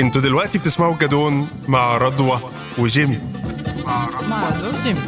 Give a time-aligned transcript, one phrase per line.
[0.00, 2.40] أنتوا دلوقتي بتسمعوا الجدون مع رضوى
[2.78, 3.18] وجيمي.
[4.28, 4.50] مع
[4.84, 5.00] جيمي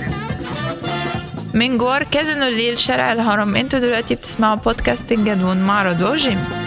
[1.54, 6.63] من جوار كازينو الليل شارع الهرم أنتوا دلوقتي بتسمعوا بودكاست الجدون مع رضوى وجيمي.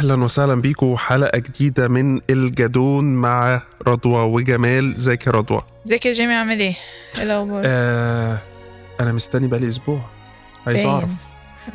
[0.00, 4.94] أهلا وسهلا بيكم حلقة جديدة من الجدون مع رضوى وجمال.
[4.94, 6.74] ازيك يا رضوى؟ ازيك يا جيمي عامل إيه؟
[7.18, 8.38] إيه الأخبار؟ آه
[9.00, 10.00] أنا مستني بقالي أسبوع.
[10.66, 10.84] عايز.
[10.84, 11.10] أعرف.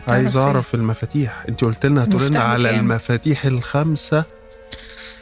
[0.07, 1.43] عايز أعرف المفاتيح.
[1.49, 4.23] انت قلت لنا هتقول على بكام؟ المفاتيح الخمسة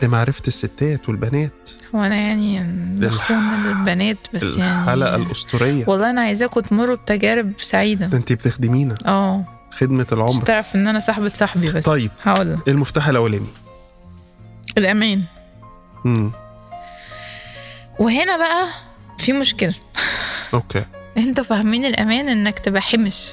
[0.01, 1.69] لمعرفة الستات والبنات.
[1.95, 2.59] هو أنا يعني
[3.07, 5.85] مخونة للبنات بس الحلقة يعني الأسطورية.
[5.87, 8.07] والله أنا عايزاكم تمروا بتجارب سعيدة.
[8.07, 8.97] ده انت بتخدمينا.
[9.05, 9.43] آه.
[9.77, 11.85] خدمة مش العمر تعرف إن أنا صاحبة صاحبي بس.
[11.85, 12.59] طيب هقول.
[12.67, 13.47] المفتاح الأولاني.
[14.77, 15.23] الأمان.
[16.05, 16.31] امم
[17.99, 18.67] وهنا بقى
[19.17, 19.73] في مشكلة.
[20.53, 20.85] أوكي.
[21.17, 23.31] أنتوا فاهمين الأمان إنك تبقى حمش.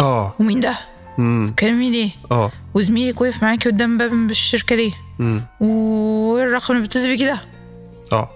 [0.00, 0.34] آه.
[0.40, 0.74] ومين ده؟
[1.18, 2.50] امم كلمي ليه؟ آه.
[2.74, 7.40] وزميلك وقف معاكي قدام باب الشركة ليه؟ امم والرقم اللي بتتصل بيه كده.
[8.12, 8.30] آه.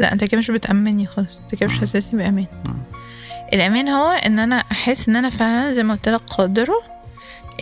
[0.00, 1.36] لا أنت كده مش بتأمني خالص.
[1.42, 1.78] أنت كده مش.
[1.78, 2.46] حاسسني بأمان.
[2.64, 2.74] مم.
[3.54, 6.82] الأمان هو إن أنا أحس إن أنا فعلا زي ما قلت لك قادرة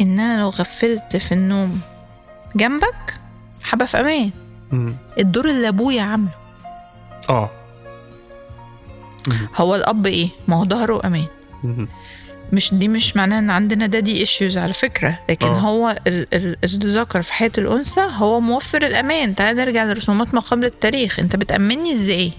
[0.00, 1.80] إن أنا لو غفلت في النوم
[2.56, 3.14] جنبك
[3.70, 4.30] هبقى في أمان.
[5.18, 6.30] الدور اللي أبويا عامله.
[7.30, 7.50] آه.
[9.56, 11.26] هو الأب إيه؟ ما هو ظهره أمان.
[11.64, 11.88] مم.
[12.52, 15.58] مش دي مش معناها إن عندنا دادي ايشوز على فكرة لكن آه.
[15.58, 19.34] هو ال- ال- الذكر في حياة الأنثى هو موفر الأمان.
[19.34, 21.18] تعال نرجع لرسومات ما قبل التاريخ.
[21.18, 22.32] أنت بتامني إزاي؟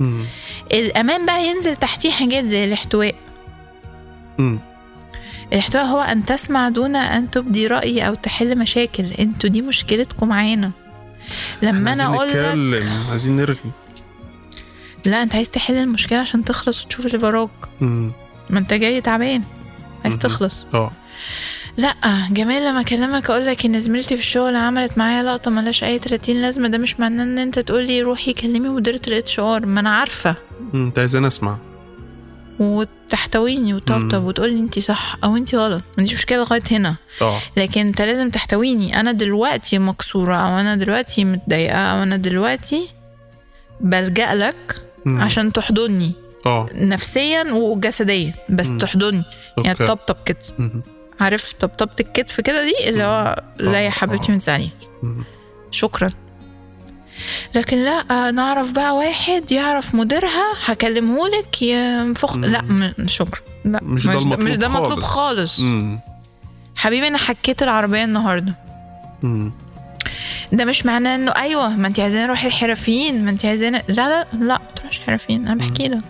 [0.00, 0.24] مم.
[0.72, 3.14] الأمان بقى ينزل تحتيه حاجات زي الاحتواء
[4.38, 4.58] مم.
[5.52, 10.70] الاحتواء هو أن تسمع دون أن تبدي رأي أو تحل مشاكل أنتوا دي مشكلتكم معانا
[11.62, 13.70] لما أنا عايزين أقول لك عايزين نرغي
[15.04, 18.12] لا أنت عايز تحل المشكلة عشان تخلص وتشوف اللي وراك مم.
[18.50, 19.42] ما أنت جاي تعبان
[20.04, 20.22] عايز مهم.
[20.22, 20.90] تخلص آه
[21.78, 21.94] لا
[22.30, 26.42] جمال لما أكلمك أقول لك إن زميلتي في الشغل عملت معايا لقطة ملهاش أي 30
[26.42, 30.36] لازمة ده مش معناه إن أنت تقولي روحي كلمي مديرة ال HR ما أنا عارفة.
[30.74, 31.56] أنت عايزين أسمع
[32.60, 34.24] وتحتويني وتطبطب.
[34.24, 38.30] وتقولي انت صح أو انت غلط ما عنديش مشكلة لغاية هنا آه لكن أنت لازم
[38.30, 42.88] تحتويني أنا دلوقتي مكسورة أو أنا دلوقتي متضايقة أو أنا دلوقتي
[43.80, 45.20] بلجأ لك مم.
[45.20, 46.12] عشان تحضني
[46.46, 48.78] آه نفسيا وجسديا بس مم.
[48.78, 49.24] تحضني
[49.64, 50.82] يعني تطبطب كده مم.
[51.20, 54.32] عارف طبطبة الكتف كده دي اللي هو لا يا آه، حبيبتي آه.
[54.32, 54.68] ما تزعليش.
[55.70, 56.08] شكرا
[57.54, 62.36] لكن لا نعرف بقى واحد يعرف مديرها هكلمهولك ينفخ.
[62.36, 65.60] لا شكرا لا مش ده المطلوب مش ده مطلوب خالص.
[65.60, 65.62] خالص.
[66.76, 68.54] حبيبي أنا حكيت العربية النهارده
[69.22, 69.52] مم.
[70.52, 74.26] ده مش معناه إنه أيوه ما انت عايزين نروح الحرفيين ما انت عايزين لا لا
[74.32, 76.02] لا ما تروحش حرفيين أنا بحكي لك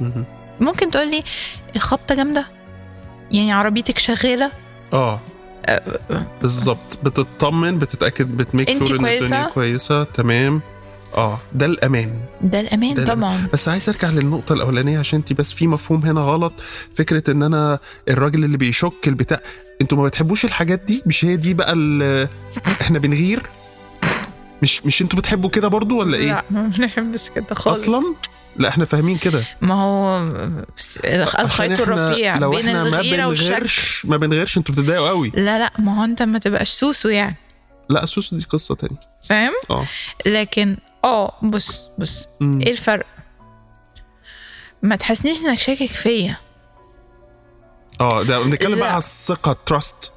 [0.00, 0.24] مم.
[0.60, 1.22] ممكن تقول لي
[1.76, 2.57] الخبطه جامدة يعني
[3.34, 4.50] عربيتك شغالة؟
[4.92, 5.20] آه.
[6.42, 10.04] بالظبط بتطمن بتتأكد بتميك شور إن الدنيا كويسة؟ كويسة.
[10.04, 10.60] تمام.
[11.16, 11.38] آه.
[11.52, 12.20] ده الأمان.
[12.42, 13.46] ده الأمان ده طبعا.
[13.52, 16.52] بس عايز أرجع للنقطة الأولانية عشان انت بس في مفهوم هنا غلط.
[16.94, 17.78] فكرة إن أنا
[18.08, 19.40] الراجل اللي بيشك البتاع
[19.80, 22.28] أنتوا ما بتحبوش الحاجات دي؟ مش هي دي بقى ال-
[22.82, 23.42] إحنا بنغير؟
[24.62, 27.82] مش مش أنتوا بتحبوا كده برضو ولا إيه؟ لا ما بنحبش كده خالص.
[27.82, 28.14] أصلا؟
[28.58, 29.44] لا إحنا فاهمين كده.
[29.60, 30.18] ما هو
[31.40, 33.44] الخيط الرفيع لو بين إحنا ما الغيرة والشك.
[33.46, 35.32] بنغيرش ما بنغيرش أنتوا بتتضايقوا قوي.
[35.34, 37.36] لا لا ما هو انت ما تبقاش سوسو يعني.
[37.90, 39.00] لا سوسو دي قصة تانية.
[39.22, 39.86] فاهم؟ آه.
[40.26, 42.60] لكن آه بص بص مم.
[42.60, 43.06] إيه الفرق؟
[44.82, 46.36] ما تحسنيش انك شاكك فيا.
[48.00, 48.78] آه ده بنتكلم.
[48.78, 50.12] بقى على الثقة trust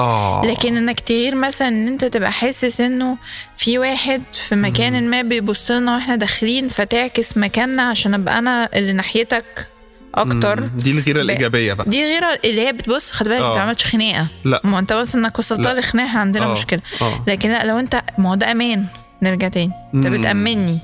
[0.00, 0.42] آه.
[0.46, 3.16] لكن إنك تغير مثلا إن أنت تبقى حاسس إنه
[3.56, 8.92] في واحد في مكان ما بيبص لنا وإحنا داخلين فتعكس مكاننا عشان أبقى أنا اللي
[8.92, 9.68] ناحيتك
[10.14, 10.60] أكتر.
[10.60, 11.90] دي الغيرة الإيجابية بقى.
[11.90, 13.48] دي غيرة اللي هي بتبص خد بالك آه.
[13.48, 14.26] انت ما عملتش خناقة.
[14.44, 14.60] لا.
[14.64, 15.60] ما أنت بس إنك وصلت.
[15.66, 16.52] لخناقة إحنا عندنا آه.
[16.52, 16.80] مشكلة.
[17.02, 17.24] آه.
[17.26, 18.86] لكن لا لو أنت ما هو ده أمان.
[19.22, 19.72] نرجع تاني.
[19.94, 20.06] أنت.
[20.06, 20.78] بتامني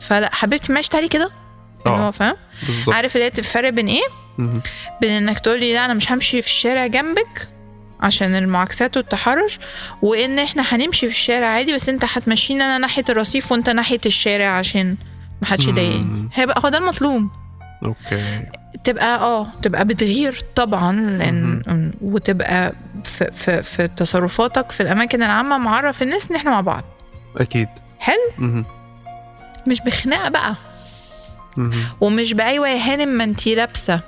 [0.00, 1.30] فلا حبيبتي ماشي تعالي كده.
[1.86, 2.36] اللي آه هو فاهم؟
[2.66, 2.94] بالظبط.
[2.94, 4.02] عارف اللي هي الفرق بين إيه.
[5.00, 7.48] بين إنك تقولي لا أنا مش همشي في الشارع جنبك
[8.00, 9.58] عشان المعاكسات والتحرش
[10.02, 14.46] وإن إحنا هنمشي في الشارع عادي بس أنت هتمشيني أنا ناحية الرصيف وأنت ناحية الشارع
[14.48, 14.96] عشان
[15.42, 15.70] ما حدش مم.
[15.70, 17.28] يضايقني هيبقى هو ده المطلوب.
[17.84, 18.42] أوكي.
[18.84, 22.72] تبقى آه تبقى بتغير طبعا لأن وتبقى
[23.04, 26.84] في, في, في تصرفاتك في الأماكن العامة معرف الناس إن إحنا مع بعض.
[27.36, 27.68] أكيد.
[27.98, 28.64] حلو.
[29.66, 30.54] مش بخناقة بقى.
[31.56, 31.72] مهم.
[32.00, 34.00] ومش بايوه يا هانم ما انتي لابسة.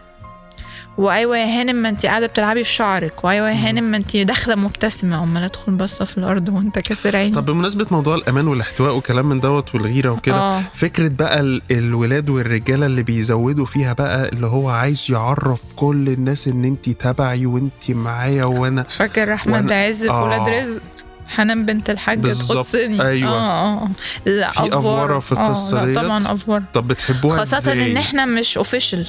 [0.99, 3.25] وأيوة يا هانم ما انت قاعدة بتلعبي في شعرك.
[3.25, 3.69] وأيوة يا.
[3.69, 5.23] هانم ما انت داخلة مبتسمة.
[5.25, 7.35] أمال ادخل باصه في الأرض وأنت كاسر عيني.
[7.35, 10.63] طب بمناسبة موضوع الأمان والاحتواء وكلام من دوت والغيرة وكده آه.
[10.75, 16.49] فكرة بقى ال- الولاد والرجالة اللي بيزودوا فيها بقى اللي هو عايز يعرف كل الناس
[16.49, 20.25] إن انت تبعي وانت معايا وأنا فاكر أحمد عز في آه.
[20.25, 20.81] ولاد رزق؟
[21.29, 23.31] حنان بنت الحاج تخصني أيوة.
[23.31, 23.89] آه آه.
[24.27, 26.63] لا في أفورة في آه، القصة لا ديت؟ طبعا أفورة.
[26.75, 29.07] طب بتحبوها إزاي؟ إن إحنا مش اوفيشال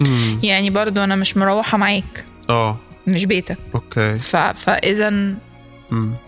[0.00, 0.40] مم.
[0.42, 4.36] يعني برضو أنا مش مروحة معاك آه مش بيتك okay ف...
[4.36, 5.34] فاذا.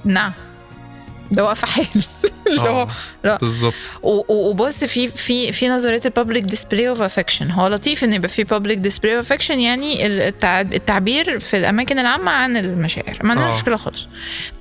[0.05, 0.33] نعم
[1.31, 1.87] ده واقفه حال
[2.49, 2.89] اللي هو آه.
[3.25, 3.37] لا.
[3.37, 8.05] بالظبط و- و- وبص في في في نظرية ال public display of affection هو لطيف
[8.05, 13.19] إن يبقى في public display of affection يعني التع- التعبير في الأماكن العامة عن المشاعر
[13.23, 13.57] ما عندناش آه.
[13.57, 14.07] مشكلة خالص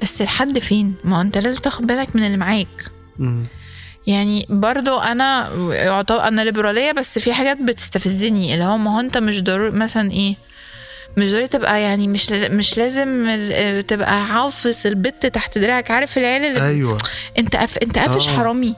[0.01, 2.85] بس لحد فين ما هو أنت لازم تاخد بالك من اللي معاك.
[4.07, 5.49] يعني برضو أنا
[6.27, 10.35] أنا ليبرالية بس في حاجات بتستفزني اللي هو ما هو أنت مش ضروري مثلا إيه
[11.17, 16.41] مش ضروري تبقى يعني مش مش لازم ال- تبقى عافص البت تحت دراعك عارف العيال
[16.45, 16.97] اللي أيوه.
[17.37, 17.77] أنت أف...
[17.77, 18.31] أنت قافش آه.
[18.37, 18.75] حرامي.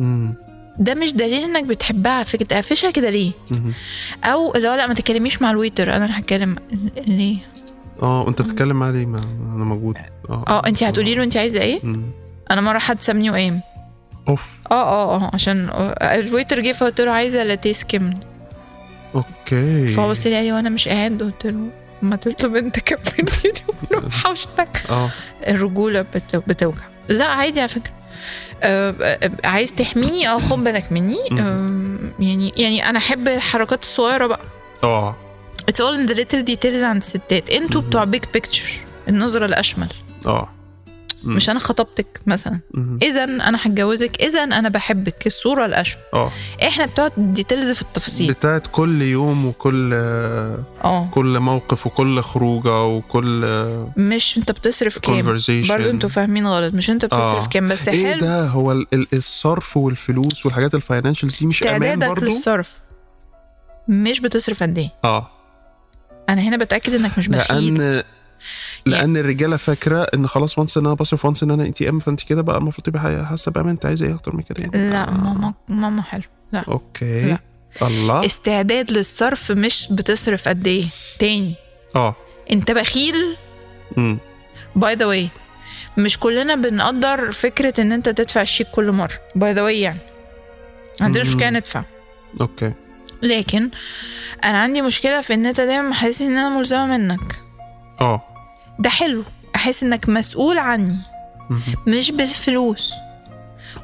[0.00, 0.34] مم.
[0.78, 3.72] ده مش دليل إنك بتحبها فكره تقفشها كده ليه؟ مم.
[4.24, 6.56] أو اللي هو لأ ما تتكلميش مع ال waiter أنا اللي هتكلم
[7.06, 7.36] ليه؟
[8.02, 9.18] آه وانت بتتكلم مع ليه؟ ما
[9.56, 9.96] أنا موجود.
[10.30, 10.44] آه.
[10.48, 12.02] آه أنت هتقولي له أنت عايزة إيه؟ مم.
[12.50, 13.60] أنا مرة حد سابني وقام.
[14.28, 14.58] أوف.
[14.70, 15.70] آه آه آه عشان
[16.02, 18.24] ال waiter جه فقلت له عايزة latte skimmed
[19.14, 19.88] Okay.
[19.88, 21.22] فهو بص لي قال لي وأنا مش قاعد.
[21.22, 21.68] قلت له
[22.02, 23.52] ما تطلب انت كملني
[23.90, 24.82] وروح حوشتك.
[24.90, 25.10] آه.
[25.48, 26.36] الرجولة بت...
[26.46, 26.82] بتوجع.
[27.08, 27.92] لا عادي على فكرة.
[28.62, 31.18] آه، آه، عايز تحميني؟ آه خد بالك مني.
[31.40, 34.40] آه، يعني يعني أنا أحب الحركات الصغيرة بقى.
[34.84, 35.16] آه.
[35.70, 37.80] It's all in the little details عند الستات أنتوا.
[37.80, 39.88] بتوع big picture النظرة الأشمل.
[40.26, 40.48] آه.
[41.24, 42.60] مش أنا خطبتك مثلا.
[43.02, 45.26] اذا أنا هتجوزك اذا أنا بحبك.
[45.26, 46.32] الصورة الاشمل آه.
[46.62, 48.32] إحنا بتوع ال details في التفاصيل.
[48.32, 51.08] بتاعت كل يوم وكل آه.
[51.14, 53.40] كل موقف وكل خروجة وكل
[53.96, 55.22] مش أنت بتصرف كام.
[55.68, 56.74] برضه أنتوا فاهمين غلط.
[56.74, 57.48] مش أنت بتصرف آه.
[57.48, 57.68] كام.
[57.68, 58.20] بس إيه حلو.
[58.20, 62.78] ده؟ هو ال- ال- الصرف والفلوس والحاجات ال financials دي مش أمان برضو؟ للصرف.
[63.88, 64.90] مش بتصرف قد إيه.
[65.04, 65.30] آه.
[66.28, 67.74] أنا هنا بتأكد إنك مش بخيل.
[67.78, 68.02] لأن
[68.86, 72.22] لأن الرجالة فاكرة إن خلاص وانس ان أنا بصرف وانس ان أنا انت ام فأنت
[72.22, 75.10] كده بقى المفروض تبقى حاسة بامان أنت عايزة إيه أكتر من كده يعني؟ لا آه.
[75.10, 76.22] ماما ماما حلو.
[76.52, 76.64] لا.
[76.68, 77.24] Okay.
[77.26, 77.38] لا.
[77.82, 78.26] الله.
[78.26, 80.84] استعداد للصرف مش بتصرف قد إيه.
[81.18, 81.54] تاني.
[81.96, 82.16] آه.
[82.52, 83.36] أنت بخيل.
[83.98, 84.18] امم
[84.76, 85.28] by the way
[85.98, 89.14] مش كلنا بنقدر فكرة إن أنت تدفع الشيك كل مرة.
[89.34, 89.98] By the way يعني.
[91.00, 91.10] مم.
[91.10, 91.84] مشكلة ندفع.
[92.40, 92.72] Okay.
[93.22, 93.70] لكن
[94.44, 97.42] أنا عندي مشكلة في إن أنت دايما حاسس إن أنا ملزمة منك.
[98.00, 98.35] آه.
[98.78, 99.24] ده حلو.
[99.56, 100.96] أحس إنك مسؤول عني.
[101.86, 102.92] مش بالفلوس.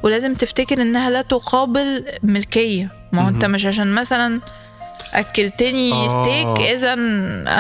[0.03, 2.89] ولازم تفتكر إنها لا تقابل ملكية.
[3.13, 3.45] ما هو أنت.
[3.45, 4.41] مش عشان مثلا
[5.13, 6.09] أكلتني آه.
[6.09, 6.93] ستيك اذا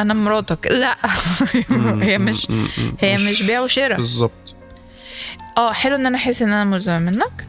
[0.02, 0.66] أنا مراتك.
[0.66, 0.96] لا.
[2.04, 2.48] هي مش
[3.00, 3.96] هي مش بيع وشراء.
[3.96, 4.54] بالظبط.
[5.58, 7.46] آه حلو إن أنا أحس إن أنا ملزمة منك.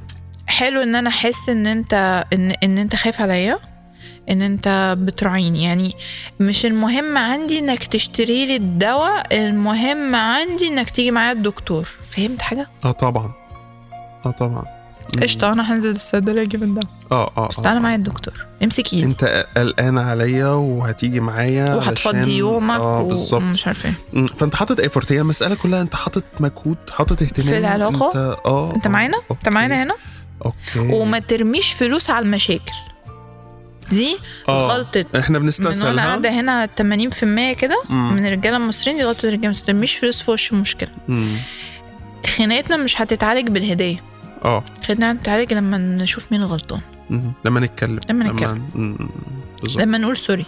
[0.47, 3.59] حلو إن أنا أحس إن انت ان إن أنت خايف عليا.
[4.29, 5.63] إن أنت بتراعيني.
[5.63, 5.89] يعني
[6.39, 11.87] مش المهم عندي إنك تشتري لي الدواء المهم عندي إنك تيجي معايا الدكتور.
[12.11, 13.33] فهمت حاجة؟ آه طبعا.
[14.25, 14.63] آه طبعا.
[15.21, 16.85] قشطة أنا هنزل الصيدليه أجيب الدواء.
[17.11, 17.63] آه آه بس آه.
[17.63, 18.45] تعالى معايا الدكتور.
[18.63, 23.41] امسك ايدي أنت قلقان عليا وهتيجي معايا وهتفضي يومك آه بالظبط.
[23.41, 24.25] ومش عارفة إيه.
[24.25, 27.49] فأنت حاطط effort هي المساله كلها أنت حاطط مجهود حاطط اهتمام.
[27.49, 29.49] في العلاقة؟ انت آه أنت آه، معانا؟ أنت.
[29.49, 29.95] معانا هنا؟
[30.45, 30.79] Okay.
[30.79, 32.73] وما ترميش فلوس على المشاكل.
[33.93, 34.17] دي
[34.49, 37.83] آه، غلطة إحنا من بنستسهل وأنا ها؟ قاعدة هنا 80% كده.
[37.89, 40.89] من الرجالة المصريين دي غلطة الرجالة ما ترميش فلوس في وش المشكلة.
[42.37, 44.03] خناقتنا مش هتتعالج بالهدية.
[44.45, 44.63] آه.
[44.83, 47.31] خناقتنا هتتعالج لما نشوف مين الغلطان مم.
[47.45, 47.99] لما نتكلم.
[48.09, 48.97] لما نتكلم.
[49.61, 49.81] بالظبط.
[49.83, 50.45] لما نقول sorry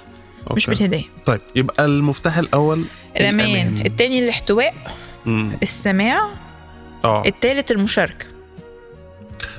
[0.52, 0.84] مش okay.
[0.86, 1.06] بالهدية.
[1.26, 2.86] طيب يبقى المفتاح الأول
[3.20, 3.82] الأمان.
[3.86, 4.74] التاني الاحتواء
[5.26, 5.58] مم.
[5.64, 6.30] السماع
[7.06, 7.24] آه.
[7.26, 8.26] التالت المشاركة.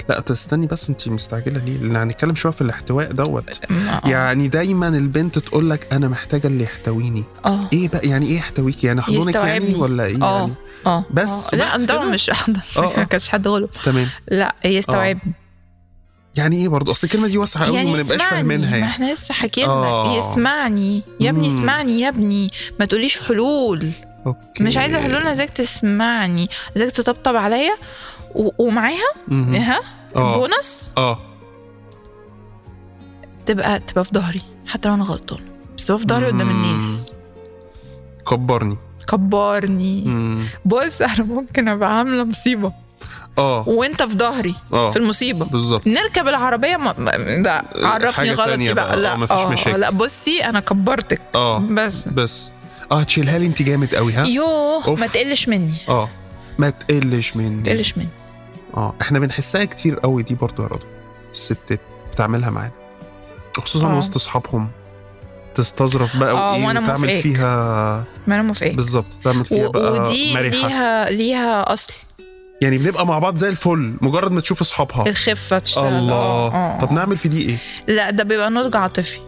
[0.09, 3.61] لا تستني بس انت مستعجلة ليه؟ لأن هنتكلم شوية في الاحتواء دوت.
[3.71, 4.09] آه.
[4.09, 7.25] يعني دايما البنت تقول لك أنا محتاجة اللي يحتويني.
[7.47, 7.69] آه.
[7.73, 9.75] إيه بقى؟ يعني إيه يحتويكي؟ يعني حضنك يعني.
[9.75, 10.41] ولا إيه آه.
[10.41, 10.53] يعني؟
[10.87, 11.05] آه.
[11.11, 11.57] بس- آه.
[11.57, 12.35] لا طبعا؟ مش آه،
[12.79, 12.93] آه.
[12.97, 14.09] ما كانش حد غلب تمام.
[14.31, 15.33] لا يستوعبني.
[16.37, 19.13] يعني إيه برضه؟ أصل الكلمة دي واسعة قوي يعني وما نبقاش فاهمينها ما يعني إحنا
[19.13, 19.69] لسه حكينا.
[19.69, 20.19] آه.
[20.19, 21.49] يسمعني يا ابني.
[21.49, 22.49] اسمعني يا ابني.
[22.81, 23.91] ما تقوليش حلول.
[24.27, 24.65] أوكي.
[24.65, 26.47] مش عايزة حلول أنا عايزاك تسمعني.
[26.77, 27.73] عايزاك تطبطب عليا.
[28.59, 29.55] ومعاها؟ مهم.
[29.55, 29.81] ها؟
[30.17, 30.39] آه.
[30.39, 31.19] بونص؟ آه.
[33.47, 35.41] تبقى تبقى في ظهري حتى لو أنا غلطان.
[35.79, 36.51] بس تبقى في ظهري قدام.
[36.51, 37.15] الناس.
[38.31, 38.77] كبرني.
[39.09, 40.05] كبرني.
[40.65, 42.73] بص أنا ممكن أبقى عاملة مصيبة.
[43.39, 43.69] آه.
[43.69, 44.91] وأنت في ظهري آه.
[44.91, 45.45] في المصيبة.
[45.47, 45.87] بالظبط.
[45.87, 46.93] نركب العربية ما
[47.43, 48.87] ده عرفني حاجة تانية غلطي بقى.
[48.87, 48.97] بقى.
[48.97, 49.81] لا آه، مفيش مشاكل.
[49.81, 51.21] لا بصي أنا كبرتك.
[51.35, 51.59] آه.
[51.59, 52.09] بس.
[52.09, 52.53] بس.
[52.93, 55.01] آه تشيلها لي أنت جامد قوي ها؟ يوه أوف.
[55.01, 55.75] ما تقلش مني.
[55.89, 56.09] آه.
[56.59, 57.57] ما تقلش مني.
[57.57, 58.09] ما تقلش مني.
[58.77, 60.89] آه إحنا بنحسها كتير قوي دي برضو يا رضوى
[61.33, 61.81] الستات
[62.13, 62.73] بتعملها معانا
[63.57, 63.97] خصوصا آه.
[63.97, 64.69] وسط أصحابهم
[65.55, 67.21] تستظرف بقى آه، وإيه وتعمل موافقاك.
[67.23, 71.93] فيها ما أنا موافقه بالظبط تعمل فيها و- بقى ودي مرحه ليها ليها أصل.
[72.63, 75.07] يعني بنبقى مع بعض زي الفل مجرد ما تشوف أصحابها.
[75.09, 75.93] الخفة تشتغل.
[75.93, 76.15] الله.
[76.15, 76.79] آه، آه.
[76.81, 77.57] طب نعمل في دي إيه؟
[77.95, 79.19] لا ده بيبقى نضج عاطفي.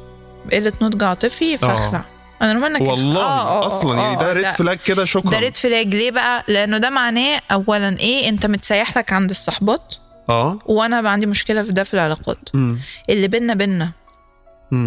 [0.52, 2.04] قلة نضج عاطفي فاخلع
[2.42, 5.30] انا رومانا كده والله آه، آه، أصلا يعني آه، ده red flag كده شكرا.
[5.30, 9.94] ده red flag ليه بقى؟ لأنه ده معناه اولا إيه؟ أنت متسيح لك عند الصحبات
[10.28, 10.58] آه.
[10.66, 12.38] وأنا بقى عندي مشكلة في ده في العلاقات.
[12.54, 12.78] امم
[13.10, 13.90] اللي بينا بينا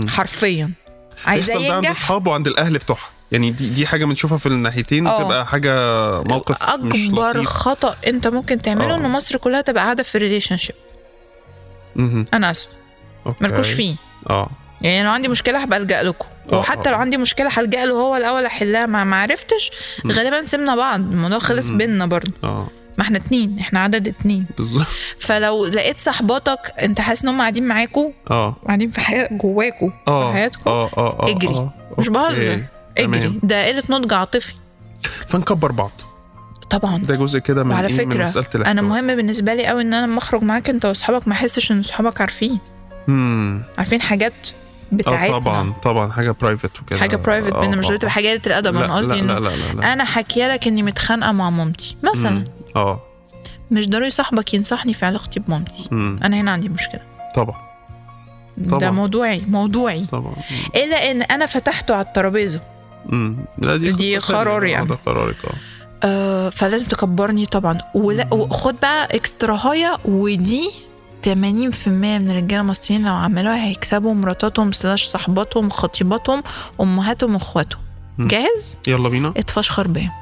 [0.08, 0.72] حرفيا.
[1.26, 3.10] عايزاه بيحصل ده عند أصحابه وعند الأهل بتوعها.
[3.32, 5.18] يعني دي دي حاجة بنشوفها في الناحيتين آه.
[5.24, 5.72] بتبقى حاجة
[6.24, 7.48] موقف مش أكبر لطيف.
[7.48, 8.96] خطأ أنت ممكن تعمله آه.
[8.98, 10.76] ان مصر كلها تبقى قاعدة في relationship.
[12.34, 12.68] أنا اسف.
[13.42, 13.96] مالكوش فيه.
[14.30, 14.50] آه.
[14.84, 16.28] يعني لو عندي مشكلة هبقى ألجأ لكم.
[16.54, 16.92] آه، وحتى آه.
[16.92, 18.86] لو عندي مشكلة هلجأ له هو الأول أحلها.
[18.86, 19.72] ما ما عرفتش.
[20.04, 20.12] مم.
[20.12, 21.00] غالبا سيبنا بعض.
[21.00, 21.68] الموضوع خلص.
[21.70, 22.32] بينا برضه.
[22.44, 22.68] آه.
[22.98, 23.60] ما إحنا اتنين.
[23.60, 24.46] إحنا عدد اتنين.
[24.58, 24.86] بالظبط.
[25.20, 28.56] فلو لقيت صحباتك انت حاسس إن هم قاعدين معاكوا آه.
[28.68, 31.54] قاعدين في حياة جواكوا في حياتكم آه آه آه اجري.
[31.56, 31.74] آه.
[31.98, 32.10] مش.
[32.10, 32.64] بهزر.
[32.98, 33.40] اجري.
[33.44, 34.54] ده قلة نضج عاطفي.
[35.28, 36.02] فنكبر بعض.
[36.70, 36.98] طبعا.
[36.98, 38.82] ده جزء كده من وعلى إيه؟ من فكرة مسألة أنا.
[38.82, 42.22] مهم بالنسبة لي قوي إن أنا لما أخرج معاك أنت وأصحابك ما أحسش إن صحابك
[42.22, 42.60] عارفين.
[43.10, 44.34] امم عارفين حاجات؟
[44.92, 48.76] بتاعتنا طبعا طبعا حاجة private وكده حاجة private آه، بينا مش تبقى حاجة قله الادب
[48.76, 49.94] لا أنا قصدي لا إنه لا لا لا, لا.
[49.94, 52.44] أنا حكية لك إني متخانقة مع مامتي مثلا.
[52.76, 53.00] آه
[53.72, 56.20] مش ضروري صاحبك ينصحني في علاقتي بمامتي مم.
[56.24, 57.02] أنا هنا عندي مشكلة
[57.36, 57.58] طبعا
[58.58, 58.90] ده طبعا.
[58.92, 60.36] موضوعي موضوعي طبعا
[60.76, 62.60] إلا إن أنا فتحته على الترابيزة
[63.06, 63.38] مم.
[63.58, 64.18] لا دي دي.
[64.18, 64.86] قرار يعني.
[64.88, 65.52] ده قرارك آه
[66.04, 70.72] آه فلازم تكبرني طبعا ولا وخد بقى اكسترا هايا ودي
[71.26, 76.44] 80% من الرجالة المصريين لو عملوها هيكسبوا مراتاتهم سلاش صاحباتهم خطيباتهم
[76.82, 77.82] أمهاتهم واخواتهم.
[78.20, 79.34] جاهز؟ يلا بينا.
[79.38, 80.14] اتفشخر بيه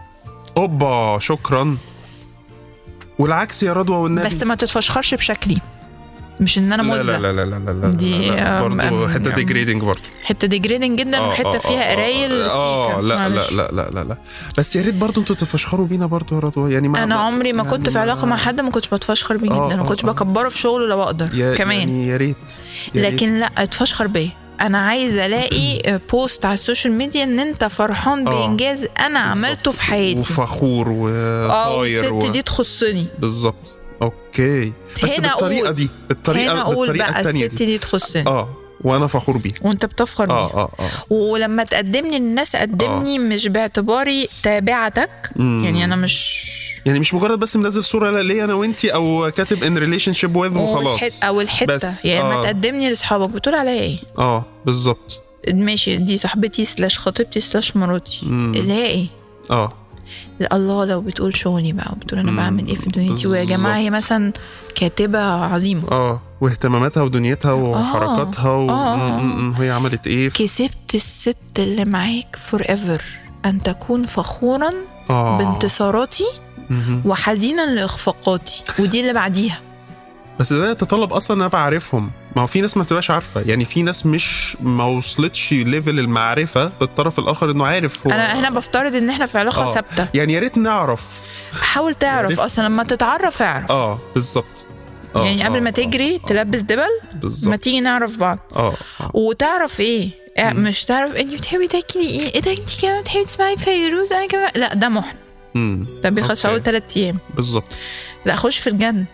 [0.58, 1.77] أوبا شكرا.
[3.20, 4.27] والعكس يا رضوى والنبي.
[4.27, 5.58] بس ما تتفشخرش بشكلي.
[6.39, 9.31] مش إن أنا مزه لا لا لا لا لا لا دي، برضه حتة.
[9.32, 13.01] degrading برضه حتة degrading جدا وحته فيها قرايل آه.
[13.01, 13.50] لا لا.
[13.51, 14.17] لا لا لا لا
[14.58, 17.63] بس يا ريت برضه أنتوا تتفشخروا بينا برضه يا رضوى يعني ما أنا عمري ما
[17.63, 20.05] يعني كنت في علاقة مع حد ما كنتش بتفشخر بيه آه، جدا ما آه، كنتش
[20.05, 20.08] آه.
[20.08, 22.38] بكبره في شغله لو أقدر كمان يعني يا ريت.
[22.96, 24.29] لكن لا اتفشخر بيه
[24.62, 25.81] أنا عايزه ألاقي
[26.12, 28.31] post على ال social media إن أنت فرحان آه.
[28.48, 29.19] بإنجاز أنا.
[29.19, 34.74] عملته في حياتي وفخور آه وطاير والست دي تخصني بالظبط okay.
[35.03, 35.74] بس هنا بالطريقة أقول.
[35.75, 37.65] دي بالطريقة هنا أقول بالطريقة الثانية الست دي.
[37.65, 38.50] دي تخصني آه
[38.82, 40.36] وأنا فخور بيها وأنت بتفخر بيها.
[40.36, 40.72] آه آه.
[40.79, 45.29] آه ولما تقدمني للناس قدمني مش باعتباري تابعتك.
[45.36, 45.62] مم.
[45.65, 46.50] يعني أنا مش
[46.86, 51.24] يعني مش مجرد بس منزل صورة ليا أنا وأنتي أو كاتب in relationship with وخلاص.
[51.24, 51.75] أو الحتة.
[51.75, 52.44] بس، يعني لما آه.
[52.44, 53.29] تقدمني لأصحابك.
[53.29, 55.24] بتقول عليا إيه؟ آه بالظبط.
[55.53, 58.20] ماشي دي صاحبتي slash خطيبتي slash مراتي.
[58.24, 59.06] اللي هي إيه؟
[59.51, 59.74] آه.
[60.54, 62.32] الله لو بتقول شغلي بقى وبتقول أنا.
[62.32, 63.89] بعمل إيه في دنيتي ويا جماعة هي.
[63.89, 64.34] مثلا
[64.75, 68.70] كاتبة عظيمة آه واهتماماتها ودنيتها وحركاتها و...
[68.70, 69.54] آه.
[69.60, 70.30] وهي عملت إيه.
[70.30, 73.01] كسبت الست اللي معاك forever
[73.46, 74.70] أن تكون فخورا
[75.10, 76.25] آه بانتصاراتي.
[77.06, 79.62] وحزينا لإخفاقاتي ودي اللي بعديها
[80.39, 82.12] بس ده يتطلب أصلا إن أنا أبقى عارفهم.
[82.36, 83.41] ما هو في ناس ما تبقاش عارفة.
[83.41, 88.13] يعني في ناس مش ما وصلتش level المعرفة بالطرف الآخر إنه عارف هو.
[88.13, 89.74] أنا هنا بفترض إن إحنا في علاقة آه.
[89.74, 90.08] ثابتة.
[90.13, 91.01] يعني يا ريت نعرف.
[91.62, 92.39] حاول تعرف عرفت.
[92.39, 92.63] أصلا.
[92.63, 93.72] لما تتعرف اعرف.
[93.72, 94.65] آه بالظبط.
[95.15, 96.77] آه، يعني قبل آه، ما آه، تجري آه، تلبس دبل
[97.13, 97.60] ما بالظبط.
[97.60, 98.39] تيجي نعرف بعض.
[98.55, 99.12] آه آه.
[99.13, 100.63] وتعرف إيه؟ مم.
[100.63, 104.51] مش تعرف انت بتحبي تاكلي إيه؟ إيه ده انت كمان بتحبي تسمعي فيروز؟ أنا كمان.
[104.55, 105.15] لا ده محن.
[106.03, 106.46] ده بيخلص.
[106.46, 107.17] أول ثلاث أيام.
[107.36, 107.74] بالظبط.
[108.25, 109.05] لا خش في الجد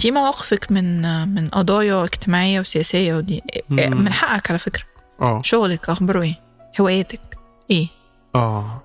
[0.00, 1.02] دي مواقفك من
[1.34, 3.96] من قضايا اجتماعية وسياسية ودي مم.
[3.96, 4.82] من حقك على فكرة
[5.20, 6.34] آه شغلك اخباره إيه
[6.80, 7.20] هواياتك
[7.70, 7.88] إيه
[8.34, 8.82] آه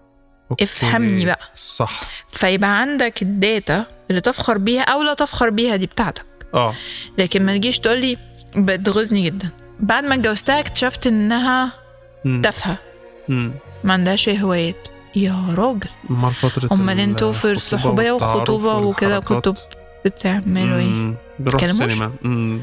[0.52, 0.64] okay.
[0.64, 1.40] افهمني بقى.
[1.54, 6.74] صح فيبقى عندك ال data اللي تفخر بيها أو لا تفخر بيها دي بتاعتك آه
[7.18, 8.18] لكن ما تجيش تقول لي
[8.56, 11.72] بتغيظني جدا بعد ما اتجوزتها اكتشفت إنها.
[12.44, 12.78] تافهة.
[13.84, 19.20] ما عندهاش هوايات يا راجل أمال فترة أمال أنتوا في الصحوبية والخطوبة وكده.
[19.20, 19.54] كنتوا
[20.06, 21.14] بتعملوا إيه.
[21.40, 22.12] بنروح؟ السينما.
[22.22, 22.62] مم.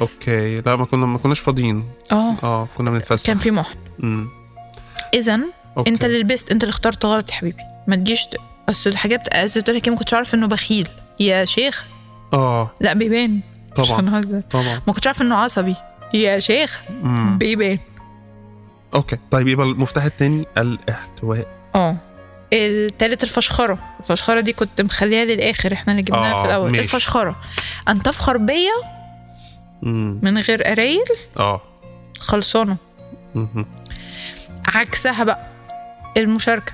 [0.00, 0.56] أوكي.
[0.56, 1.84] لا ما كنا ما كناش فاضيين.
[2.12, 2.34] آه.
[2.42, 3.26] آه كنا بنتفسح.
[3.26, 4.26] كان في محن.
[5.14, 5.40] اذا.
[5.86, 7.62] أنت اللي لبست أنت اللي اخترت غلط يا حبيبي.
[7.86, 8.26] ما تجيش
[8.68, 10.88] أصل الحاجات بتبقى تقول لك إيه، ما كنتش عارف إنه بخيل.
[11.20, 11.84] يا شيخ.
[12.32, 12.70] آه.
[12.80, 13.40] لا بيبان.
[13.78, 14.00] مش طبعا.
[14.00, 14.80] هنهزر طبعا.
[14.86, 15.76] ما كنتش عارف إنه عصبي.
[16.14, 16.80] يا شيخ.
[17.02, 17.38] مم.
[17.38, 17.78] بيبان.
[18.94, 19.16] okay.
[19.30, 21.46] طيب يبقى المفتاح التاني الإحتواء.
[21.74, 21.96] آه.
[22.52, 23.78] التالت الفشخرة.
[24.00, 26.70] الفشخرة دي كنت مخليها للآخر إحنا اللي جبناها آه، في الأول.
[26.70, 26.82] ماشي.
[26.84, 27.36] الفشخرة.
[27.88, 28.72] أن تفخر بيا.
[30.22, 31.04] من غير قرايل؟
[31.38, 31.60] آه.
[32.18, 32.76] خلصانة.
[33.34, 33.66] مهم.
[34.74, 35.46] عكسها بقى.
[36.16, 36.72] المشاركة.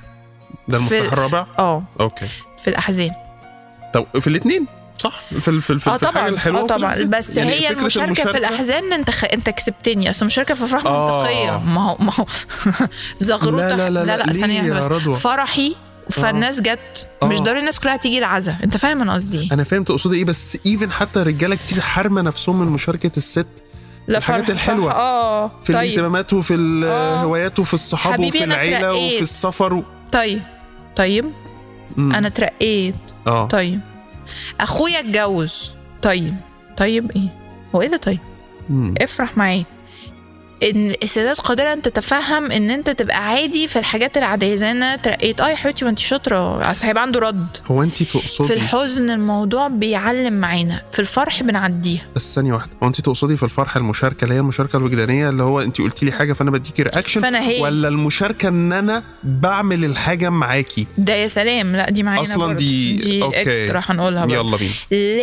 [0.68, 1.82] ده المفتاح الرابع؟ آه.
[2.00, 2.28] okay.
[2.58, 3.10] في الأحزان.
[3.94, 4.66] طب في الاثنين
[4.98, 5.20] صح.
[5.40, 6.94] في ال- في, في الحاجة طبعا الحلوة وفي طبعا.
[7.04, 9.24] بس يعني هي المشاركة في الأحزان أنت خ...
[9.32, 10.10] أنت كسبتني.
[10.10, 11.18] أصل المشاركة في الأفراح آه.
[11.18, 11.58] منطقية.
[11.58, 12.26] ما هو ما هو
[13.18, 14.72] زغروطة لا لا لا, لا, لا واحدة يا
[15.08, 15.76] بس؟ فرحي
[16.10, 17.06] فالناس جت.
[17.22, 17.42] مش آه.
[17.42, 20.58] ضروري الناس كلها تيجي العزا أنت فاهم أنا قصدي إيه؟ أنا فاهم تقصدي إيه بس
[20.66, 23.46] ايفن حتى رجالة كتير حارمة نفسهم من مشاركة الست
[24.08, 24.50] لا الحاجات.
[24.52, 25.48] فرح- آه.
[25.62, 25.82] في طيب.
[25.82, 28.92] الاهتمامات وفي الهوايات وفي الصحاب وفي العيلة.
[28.92, 29.84] وفي السفر و...
[30.12, 30.42] طيب.
[30.96, 31.24] طيب.
[31.96, 32.12] مم.
[32.14, 32.94] أنا اترقيت.
[33.26, 33.46] آه.
[33.46, 33.80] طيب.
[34.60, 35.72] أخويا اتجوز.
[36.02, 36.36] طيب.
[36.76, 37.28] طيب إيه؟
[37.74, 38.18] هو إيه ده طيب؟
[38.70, 38.94] مم.
[39.02, 39.64] افرح معاه
[40.62, 44.94] إن السيدات قادره أن تتفهم إن أنت تبقى عادي في الحاجات العادية زي إن أنا
[44.94, 48.54] اترقيت آه يا حبيبتي ما انت شاطرة أصل هيبقى عنده رد هو انت في تقصدي
[48.54, 53.78] الحزن الموضوع بيعلم معانا في الفرح بنعديها بس ثانية واحدة هو انت تقصدي في الفرحه
[53.80, 57.40] المشاركة اللي هي المشاركة الوجدانية اللي هو انت قلتي لي حاجة فأنا بديكي رياكشن فأنا
[57.40, 57.60] هي.
[57.60, 62.52] ولا المشاركة إن أنا بعمل الحاجة معاكي ده يا سلام لا دي معانا أصلاً برضه.
[62.54, 63.40] دي- دي okay.
[63.64, 64.34] extra هنقولها برضه.
[64.40, 64.72] يلا بينا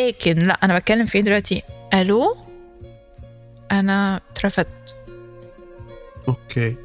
[0.08, 2.38] لكن لا أنا بتكلم في إيه دلوقتي ألو
[3.72, 4.68] أنا اترفدت
[6.30, 6.76] okay.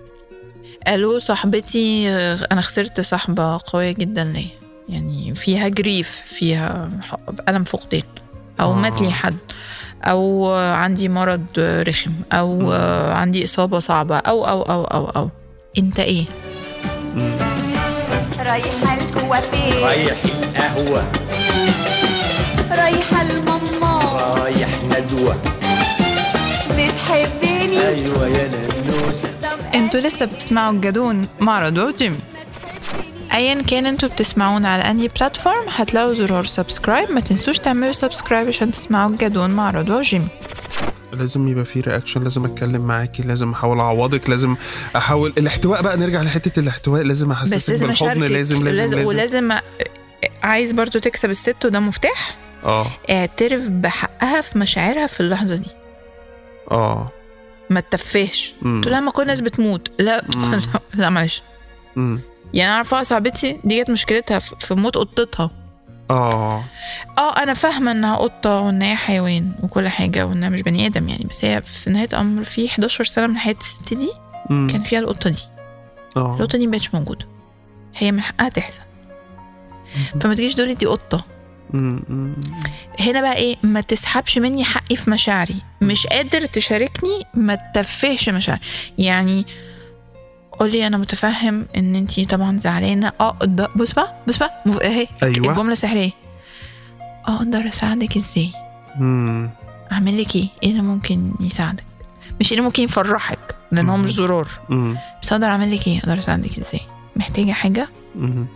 [0.88, 4.48] ألو صاحبتي آه، أنا خسرت صاحبة قوية جدا ليا
[4.88, 6.90] يعني فيها grief فيها
[7.48, 8.02] ألم فقدان
[8.60, 8.74] أو آه.
[8.76, 9.36] مات لي حد.
[10.04, 12.12] أو عندي مرض رخم.
[12.32, 14.16] أو آه، عندي إصابة صعبة.
[14.16, 15.30] أو أو أو أو أو.
[15.78, 16.24] أنت إيه؟
[17.14, 17.36] مم.
[18.38, 21.12] رايحة الكوافير رايح القهوة.
[22.70, 24.00] رايحة الماما
[24.38, 25.36] رايح ندوة.
[26.70, 28.73] بتحبني؟ أيوة يا طب
[29.75, 32.18] أنتوا لسه بتسمعوا الجدون مع رضوى وجيمي
[33.34, 38.73] ايا كان أنتوا بتسمعونا على أنهي platform هتلاقوا زرار subscribe ما تنسوش تعملوا subscribe عشان
[38.73, 40.26] تسمعوا الجدون مع رضوى وجيمي
[41.12, 44.56] لازم يبقى في رياكشن لازم أتكلم معاكي لازم أحاول أعوضك لازم
[44.96, 49.52] أحاول الاحتواء بقى نرجع لحتة الاحتواء لازم أحسسك لازم بالحضن أشاركك لازم لازم لازم, ولازم
[49.52, 49.62] أ-
[50.42, 52.87] عايز برضو تكسب الست وده مفتاح؟ آه.
[53.11, 55.70] اعترف بحقها في مشاعرها في اللحظة دي.
[56.70, 57.09] آه.
[57.70, 58.55] ما تتفهش.
[58.61, 59.88] تقول لها ما كل الناس بتموت.
[59.98, 60.20] لا.
[60.50, 60.61] لا,
[60.94, 61.42] لا معلش.
[61.96, 62.20] يعني
[62.70, 65.50] أنا عارفه صاحبتي دي كانت مشكلتها في موت قطتها.
[66.11, 66.64] آه.
[67.18, 71.24] آه أنا فاهمة إنها قطة وإن هي حيوان وكل حاجة وانها مش بني آدم يعني
[71.24, 74.11] بس هي في نهاية الأمر في 11 سنة من حياة الست دي
[74.50, 74.68] مم.
[74.70, 75.42] كان فيها القطة دي.
[76.16, 76.35] آه.
[76.35, 77.27] القطة دي مبقتش موجودة.
[77.96, 78.83] هي من حقها تحزن
[80.20, 81.24] فما تجيش تقولي دي قطة.
[83.00, 85.57] هنا بقى إيه؟ ما تسحبش مني حقي في مشاعري.
[85.81, 88.61] مش قادر تشاركني ما تتفهش مشاعري.
[88.98, 89.46] يعني
[90.53, 93.12] قولي أنا متفهم إن أنتي طبعا زعلانة.
[93.20, 93.38] آه
[93.77, 94.62] بص بقى بص بقى.
[94.85, 95.09] أهي.
[95.22, 95.50] أيوه.
[95.50, 96.11] الجملة سحرية.
[97.29, 98.50] آه أقدر أساعدك إزاي؟
[98.98, 99.50] مم.
[99.92, 101.85] أعمل لك إيه؟ إيه اللي ممكن يساعدك؟
[102.40, 104.48] مش إيه اللي ممكن يفرحك لأن هو مش زرار.
[105.22, 106.81] بس أقدر أعمل لك إيه؟ أقدر أساعدك إزاي؟
[107.16, 108.46] محتاجة حاجة؟ مم.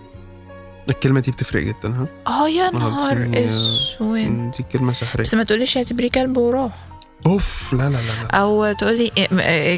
[0.90, 5.24] الكلمة دي بتفرق جدا ها؟ آه يا نهار اسود دي كلمة سحرية.
[5.24, 6.85] بس ما تقوليش اعتبريه كلب وراح
[7.27, 8.37] أوف لا لا لا لا.
[8.38, 9.11] أو تقولي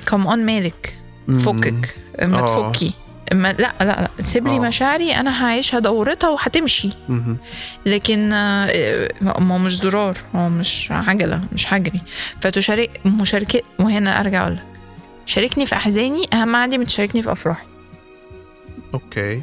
[0.07, 0.95] كم اون مالك.
[1.29, 1.39] مم.
[1.39, 1.95] فكك.
[2.23, 2.71] ما آه.
[2.73, 2.93] تفكي.
[3.33, 4.09] ما لا لا لا.
[4.23, 4.59] سيب لي آه.
[4.59, 6.91] مشاعري أنا هعيشها دورتها وهتمشي.
[7.87, 10.17] لكن آه، ما هو مش زرار.
[10.37, 12.01] هو مش عجلة مش هجري
[12.41, 14.67] فتشارك مشاركه وهنا أرجع أقول لك
[15.27, 17.67] شاركني في أحزاني أهم عندي من تشاركني في أفراحي.
[18.95, 19.43] okay.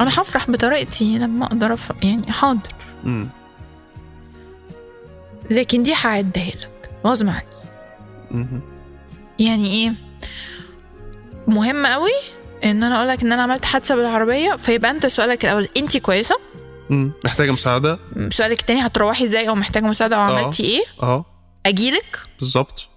[0.00, 1.92] أنا هفرح بطريقتي لما أقدر أف...
[2.02, 2.60] يعني حاضر.
[5.50, 7.46] لكن دي هعدها لك غصب عني.
[8.30, 8.60] مم.
[9.38, 9.94] يعني إيه؟
[11.46, 12.10] مهم قوي
[12.64, 16.36] إن أنا أقول لك إن أنا عملت حادثة بالعربية فيبقى أنت سؤالك الأول انت كويسة؟
[16.90, 17.12] مم.
[17.24, 17.98] محتاجة مساعدة؟
[18.30, 20.24] سؤالك التاني هتروحي إزاي أو محتاجة مساعدة أو آه.
[20.40, 21.24] عملتي إيه؟ آه.
[21.66, 22.88] أجيلك؟ بالظبط.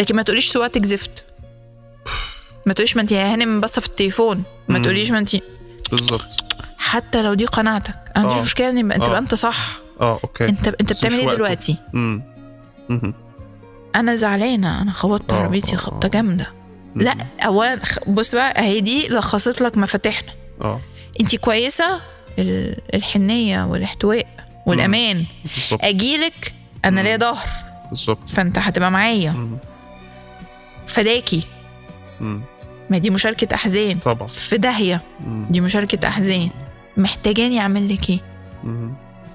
[0.00, 1.24] لكن ما تقوليش سواقتك زفت.
[2.66, 4.42] ما تقوليش ما انت يا هانم باصة في التليفون.
[4.68, 4.78] ما.
[4.78, 5.36] تقوليش ما انت
[5.90, 6.44] بالظبط.
[6.78, 7.94] حتى لو دي قناعتك.
[8.16, 8.42] أنا ما عنديش آه.
[8.44, 9.06] مشكلة ان أنت آه.
[9.06, 9.68] تبقى أنت صح.
[10.00, 10.44] آه أوكي.
[10.48, 11.34] انت أنت بتعمل إيه.
[11.36, 12.22] دلوقتي؟ مم.
[12.88, 13.14] مم.
[13.96, 14.82] أنا زعلانة.
[14.82, 15.76] أنا خبطت آه، عربيتي.
[15.76, 16.08] خبطة.
[16.08, 16.52] جامدة.
[16.96, 20.32] لا اولا بص بقى أهي دي لخصت لك مفاتيحنا.
[20.62, 20.80] آه.
[21.20, 22.00] أنت كويسة؟
[22.38, 24.26] ال- الحنية والاحتواء
[24.66, 25.24] والأمان.
[25.56, 25.84] بالظبط.
[25.84, 27.00] اجيلك أنا.
[27.00, 27.46] ليا ظهر.
[27.90, 28.28] بالظبط.
[28.28, 29.58] فأنت هتبقى معايا.
[30.86, 31.42] فداكي.
[32.90, 33.98] ما دي مشاركة أحزان.
[33.98, 34.28] طبعا.
[34.28, 35.02] في داهية.
[35.26, 35.46] مم.
[35.50, 36.50] دي مشاركة أحزان.
[36.96, 38.20] محتاجاني أعمل لك
[38.64, 38.94] مم.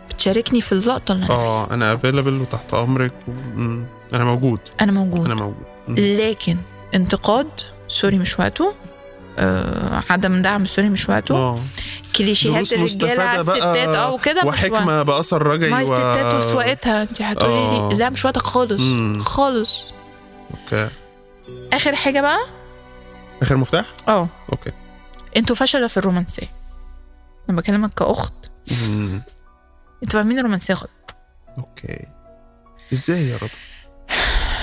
[0.09, 1.45] بتشاركني في اللقطة اللي أنا فيها.
[1.45, 3.31] آه أنا available وتحت أمرك و...
[3.31, 3.85] مم.
[4.13, 4.59] أنا موجود.
[4.81, 5.25] أنا موجود.
[5.25, 5.65] أنا موجود.
[5.87, 5.95] مم.
[5.97, 6.57] لكن
[6.95, 7.47] انتقاد
[7.87, 8.73] sorry مش وقته.
[9.39, 11.35] آه عدم دعم sorry مش وقته.
[11.35, 11.59] آه.
[12.15, 13.95] كليشيهات الرجالة على الستات.
[13.95, 14.41] آه وكده.
[14.45, 15.81] وحكمة بأثر رجعي ما و...
[15.81, 17.01] الستات وسواقتها.
[17.01, 17.89] انت هتقولي آه.
[17.89, 18.81] لي لا مش وقتك خالص.
[18.81, 19.19] مم.
[19.19, 19.83] خالص.
[20.51, 20.89] okay.
[21.73, 22.39] آخر حاجة بقى.
[23.41, 24.27] آخر مفتاح؟ آه.
[24.51, 24.71] أوكي.
[25.37, 26.47] أنتوا فشلة في الرومانسية.
[27.49, 28.33] أنا بكلمك كأخت.
[28.71, 30.89] أنتوا فاهمين الرومانسية غلط
[31.57, 32.07] أوكي.
[32.93, 33.49] إزاي يا رب؟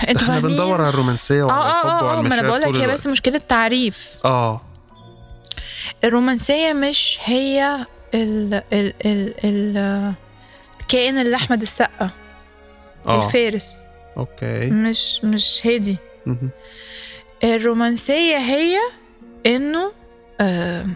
[0.09, 2.61] أنتوا إحنا فاهمين؟ بندور على الرومانسية آه وعلى الحب آه آه وعلى ما أنا المشاعر
[2.61, 2.87] بقول لك هي.
[2.95, 4.19] بس مشكلة تعريف.
[4.25, 4.61] آه.
[6.05, 10.15] الرومانسية مش هي ال ال ال ال
[10.89, 12.11] كائن اللي أحمد السقا.
[13.07, 13.27] آه.
[13.27, 13.67] الفارس.
[14.17, 14.71] أوكي.
[14.71, 15.97] مش مش هادي.
[17.45, 18.79] الرومانسية هي
[19.47, 19.93] إنه
[20.41, 20.87] آه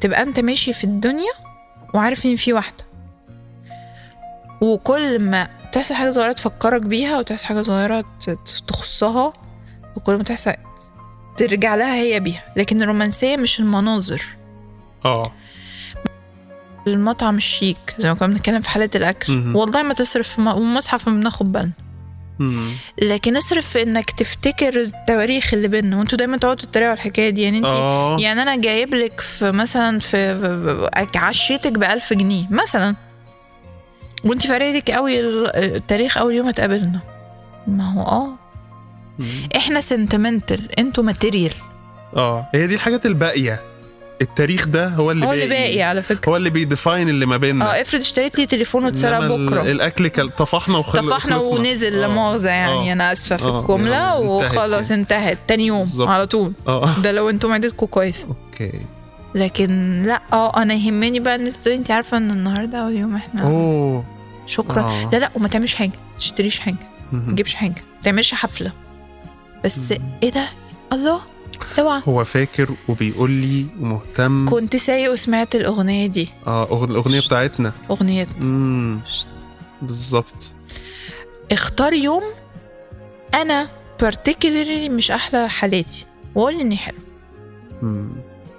[0.00, 1.32] تبقى أنت ماشي في الدنيا
[1.94, 2.84] وعارف إن في واحدة.
[4.60, 8.04] وكل ما تحصل حاجة صغيرة تفكرك بيها وتحصل حاجة صغيرة
[8.66, 9.32] تخصها
[9.96, 10.52] وكل ما تحصل
[11.36, 12.52] ترجع لها هي بيها.
[12.56, 14.22] لكن الرومانسية مش المناظر.
[15.04, 15.32] آه.
[16.86, 19.56] المطعم الشيك زي ما كنا بنتكلم في حالة الأكل.
[19.56, 21.72] والله ما تصرف ومصحف ما بناخد بالنا.
[23.02, 27.42] لكن اصرف في انك تفتكر التواريخ اللي بينا وانتوا دايما تقعدوا تتريقوا على الحكاية دي.
[27.42, 28.16] يعني انت آه.
[28.20, 32.94] يعني أنا جايب لك في مثلا في عشيتك ب 1000 جنيه مثلا.
[34.24, 37.00] وانت فارق لك قوي ال- التاريخ أول يوم اتقابلنا
[37.66, 38.28] ما هو آه.
[39.56, 41.52] إحنا sentimental أنتوا material
[42.16, 42.46] آه.
[42.54, 43.60] هي دي الحاجات الباقية.
[44.22, 46.30] التاريخ ده هو اللي هو اللي باقي على فكرة.
[46.30, 47.78] هو اللي بي define اللي ما بيننا.
[47.78, 49.62] آه افرض اشتريت لي تليفون واتسرق بكرة.
[49.62, 50.30] الأكل كل...
[50.30, 52.92] طفحنا وخلص طفحنا ونزل لا مؤاخذه يعني آه.
[52.92, 55.02] أنا آسفة في آه، الجملة يعني وخلاص يعني.
[55.02, 55.38] انتهت.
[55.48, 56.08] تاني يوم بالظبط.
[56.08, 56.52] على طول.
[56.68, 56.90] آه.
[57.04, 58.26] ده لو أنتوا معدتكم كويس.
[58.28, 58.72] أوكي.
[59.34, 63.42] لكن لا آه أنا يهمني بقى الناس تقول انت عارفة إن النهارده أول يوم إحنا
[63.42, 64.04] أوه.
[64.46, 64.82] شكرا.
[64.82, 65.10] آه.
[65.12, 65.88] لا لا وما تعملش حاجة.
[66.12, 66.76] ما تشتريش حاجة.
[67.12, 67.32] ما.
[67.32, 67.70] تجيبش حاجة.
[67.96, 68.72] ما تعملش حفلة.
[69.64, 69.92] بس.
[70.22, 70.44] إيه ده؟
[70.92, 71.20] الله!
[71.78, 72.02] اوعى.
[72.08, 74.46] هو فاكر وبيقول لي ومهتم.
[74.48, 76.28] كنت سايق وسمعت الأغنية دي.
[76.46, 77.72] آه الأغنية بتاعتنا.
[77.90, 78.26] أغنية.
[78.40, 79.00] امم
[79.82, 80.52] بالظبط.
[81.52, 82.22] اختار يوم
[83.34, 83.68] أنا
[84.02, 86.06] particularly مش أحلى حالاتي.
[86.34, 86.98] وقول إني حلو.
[87.82, 88.08] مم.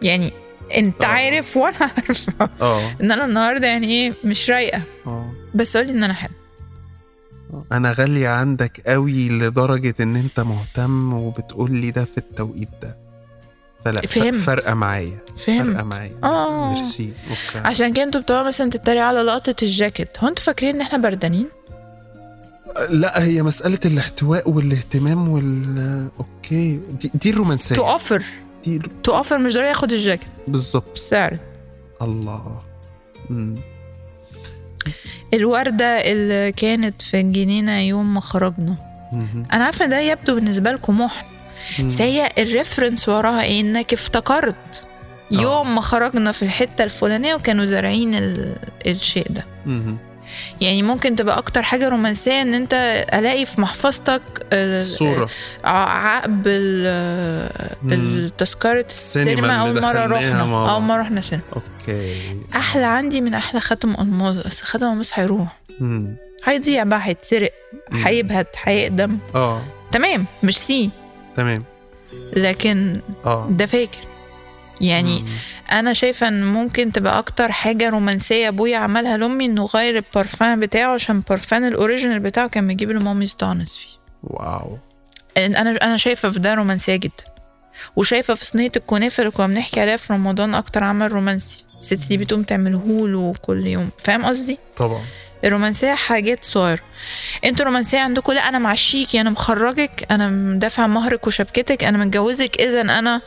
[0.03, 0.33] يعني
[0.77, 1.07] أنت آه.
[1.07, 2.49] عارف وأنا عارفة.
[2.61, 2.95] آه.
[3.01, 4.81] إن أنا النهارده يعني إيه مش رايقة.
[5.07, 5.31] آه.
[5.55, 6.33] بس قول إن أنا حلو.
[7.71, 12.97] أنا غالية عندك قوي لدرجة إن أنت مهتم وبتقول لي ده في التوقيت ده.
[13.85, 14.35] فلا فهمت.
[14.35, 16.19] فارقة معايا فارقة معايا.
[16.23, 16.73] آه.
[16.73, 20.09] merci okay عشان كده أنتوا بتقعدوا مثلا تتريقوا على لقطة الجاكيت.
[20.19, 21.47] هو أنتوا فاكرين إن إحنا بردانين؟
[22.89, 26.79] لا هي مسألة الاحتواء والاهتمام وال okay.
[26.89, 27.75] دي, دي الرومانسية.
[27.75, 28.23] too over
[28.63, 30.29] دي too over مش ضروري ياخد الجاكيت.
[30.47, 30.89] بالظبط.
[30.89, 31.37] بالسعر
[32.01, 32.61] الله.
[33.29, 33.55] مم.
[35.33, 38.75] الوردة اللي كانت في الجنينة يوم ما خرجنا.
[39.53, 41.25] أنا عارفة ده يبدو بالنسبة لكم محن.
[41.79, 44.85] بس هي ال reference وراها إيه إنك افتكرت
[45.33, 45.41] آه.
[45.41, 48.55] يوم ما خرجنا في الحتة الفلانية وكانوا زارعين ال...
[48.87, 49.45] الشيء ده.
[50.61, 52.73] يعني ممكن تبقى أكتر حاجة رومانسية إن أنت
[53.13, 54.21] ألاقي في محفظتك
[54.53, 55.29] ال- الصورة.
[55.63, 55.69] ع-
[56.07, 57.49] عقب ال-
[57.83, 57.91] مم.
[57.93, 60.71] التذكرة السينما مرة دخلناها رحنا.
[60.73, 61.43] أول مرة رحنا سينما.
[61.55, 62.15] okay.
[62.55, 65.59] أحلى عندي من أحلى خاتم ألماظ بس خاتم ألماظ هيروح.
[66.45, 67.51] هيضيع بقى هيتسرق.
[67.91, 69.17] هيبهت هيقدم.
[69.35, 69.61] آه.
[69.91, 70.89] تمام مش سي
[71.35, 71.63] تمام.
[72.35, 73.47] لكن آه.
[73.51, 73.97] ده فاكر.
[74.81, 75.27] يعني مم.
[75.71, 80.93] أنا شايفة إن ممكن تبقى أكتر حاجة رومانسية أبويا عملها لأمي إنه غير البارفان بتاعه
[80.93, 83.99] عشان البارفان ال original بتاعه كان بيجيب لمامي ستانس فيه.
[84.23, 84.77] wow.
[85.37, 87.23] أنا أنا شايفة في ده رومانسية جدا.
[87.95, 91.63] وشايفة في صينية الكنافة اللي كنا بنحكي عليها في رمضان أكتر عمل رومانسي.
[91.79, 93.89] الست دي بتقوم تعملهوله كل يوم.
[93.97, 95.01] فاهم قصدي؟ طبعا.
[95.45, 96.79] الرومانسية حاجات صغيرة.
[97.45, 102.81] أنتوا رومانسية عندكم؟ لا أنا معشيكي أنا مخرجك أنا مدافع مهرك وشبكتك أنا متجوزك اذا
[102.81, 103.21] أنا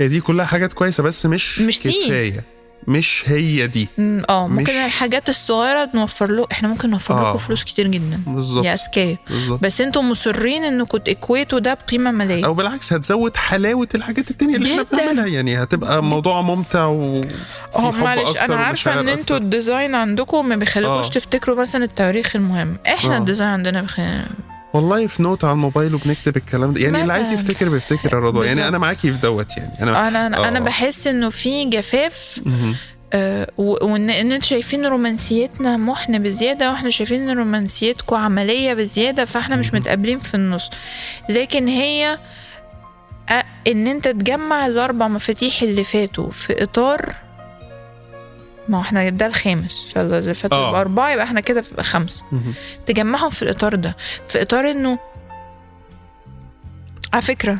[0.00, 2.04] هي دي كلها حاجات كويسة بس مش مش سي.
[2.06, 2.44] كفاية
[2.88, 3.88] مش هي دي
[4.28, 7.28] آه ممكن مش- الحاجات الصغيرة نوفر له إحنا ممكن نوفر آه.
[7.30, 9.16] لكم فلوس كتير جدا بالظبط يا أذكياء
[9.62, 14.70] بس أنتوا مصرين إنكم تكويتوا ده بقيمة مالية أو بالعكس هتزود حلاوة الحاجات التانية اللي
[14.72, 14.82] إحنا.
[14.92, 17.28] بنعملها يعني هتبقى موضوع ممتع وفي
[17.76, 19.36] آه معلش أنا عارفة إن أنتوا.
[19.36, 21.10] ال design عندكم ما بيخليكوش آه.
[21.10, 23.18] تفتكروا مثلا التواريخ المهم إحنا آه.
[23.18, 24.24] ال design عندنا بيخلي...
[24.74, 27.40] والله في note على الموبايل وبنكتب الكلام ده يعني اللي عايز مثلاً.
[27.50, 28.68] يفتكر بيفتكر يا رضوى يعني.
[28.68, 30.62] أنا معاكي في دوت يعني أنا أنا أنا, أنا آه.
[30.62, 32.40] بحس إنه في جفاف.
[33.14, 39.56] آه، وان إن أنتوا شايفين رومانسيتنا محن بزيادة وإحنا شايفين إن رومانسيتكم عملية بزيادة فإحنا
[39.56, 39.74] مش.
[39.74, 40.70] متقابلين في النص
[41.28, 42.18] لكن هي
[43.68, 47.14] إن أنت تجمع الأربع مفاتيح اللي فاتوا في إطار
[48.68, 50.68] ما إحنا ده الخامس فاللي فاتوا آه.
[50.68, 52.22] يبقى اربعه يبقى إحنا كده في خمسة.
[52.32, 52.54] مهم.
[52.86, 53.96] تجمعهم في الإطار ده
[54.28, 54.98] في إطار إنه
[57.12, 57.58] على فكرة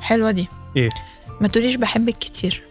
[0.00, 0.48] حلوة دي.
[0.76, 0.90] إيه؟
[1.40, 2.62] ما تقوليش بحبك كتير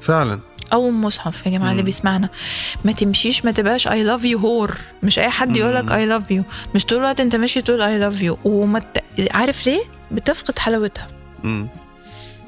[0.00, 0.40] فعلا.
[0.72, 1.82] أو مصحف يا جماعة اللي.
[1.82, 2.28] بيسمعنا
[2.84, 5.90] ما تمشيش ما تبقاش I love you whore مش أي حد يقول لك.
[5.92, 6.42] I love you
[6.74, 9.04] مش طول الوقت أنت ماشي تقول I love you وما ت...
[9.30, 11.08] عارف ليه؟ بتفقد حلاوتها.
[11.44, 11.68] مم.